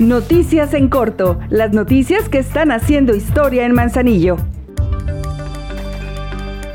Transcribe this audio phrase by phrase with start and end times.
[0.00, 4.38] Noticias en corto, las noticias que están haciendo historia en Manzanillo.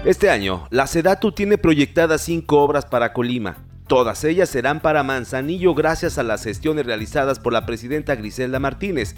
[0.05, 3.57] Este año, la SEDATU tiene proyectadas cinco obras para Colima.
[3.87, 9.15] Todas ellas serán para Manzanillo gracias a las gestiones realizadas por la presidenta Griselda Martínez,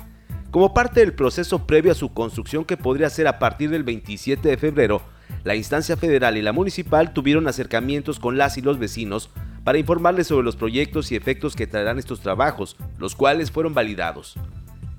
[0.50, 4.50] como parte del proceso previo a su construcción que podría ser a partir del 27
[4.50, 5.04] de febrero.
[5.44, 9.30] La instancia federal y la municipal tuvieron acercamientos con las y los vecinos
[9.64, 14.36] para informarles sobre los proyectos y efectos que traerán estos trabajos, los cuales fueron validados.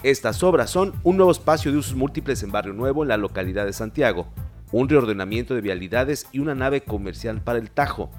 [0.02, 3.66] Estas obras son un nuevo espacio de usos múltiples en Barrio Nuevo en la localidad
[3.66, 4.26] de Santiago,
[4.72, 8.10] un reordenamiento de vialidades y una nave comercial para el Tajo,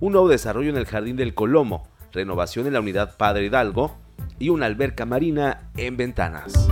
[0.00, 3.96] un nuevo desarrollo en el Jardín del Colomo, renovación en la unidad Padre Hidalgo
[4.38, 6.68] y una alberca marina en Ventanas.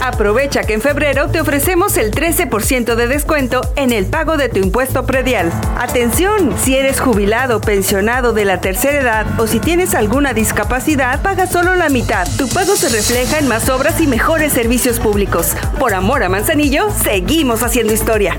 [0.00, 4.58] Aprovecha que en febrero te ofrecemos el 13% de descuento en el pago de tu
[4.58, 5.52] impuesto predial.
[5.76, 11.46] Atención, si eres jubilado, pensionado de la tercera edad o si tienes alguna discapacidad, paga
[11.46, 12.28] solo la mitad.
[12.36, 15.54] Tu pago se refleja en más obras y mejores servicios públicos.
[15.78, 18.36] Por amor a Manzanillo, seguimos haciendo historia.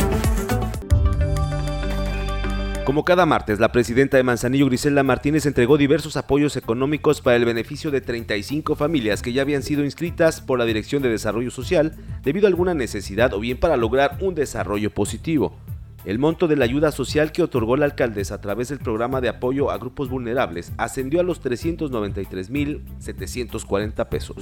[2.90, 7.46] Como cada martes, la presidenta de Manzanillo, Griselda Martínez, entregó diversos apoyos económicos para el
[7.46, 11.94] beneficio de 35 familias que ya habían sido inscritas por la Dirección de Desarrollo Social
[12.24, 15.56] debido a alguna necesidad o bien para lograr un desarrollo positivo.
[16.04, 19.30] El monto de la ayuda social que otorgó la alcaldesa a través del programa de
[19.30, 24.38] apoyo a grupos vulnerables ascendió a los 393.740 pesos.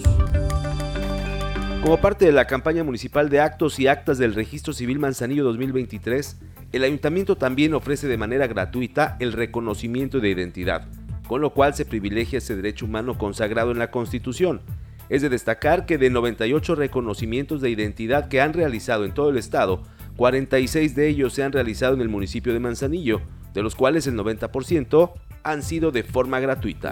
[1.88, 6.38] Como parte de la campaña municipal de actos y actas del Registro Civil Manzanillo 2023,
[6.74, 10.86] el ayuntamiento también ofrece de manera gratuita el reconocimiento de identidad,
[11.30, 14.60] con lo cual se privilegia ese derecho humano consagrado en la Constitución.
[15.08, 19.38] Es de destacar que de 98 reconocimientos de identidad que han realizado en todo el
[19.38, 19.84] estado,
[20.18, 23.22] 46 de ellos se han realizado en el municipio de Manzanillo,
[23.54, 26.92] de los cuales el 90% han sido de forma gratuita.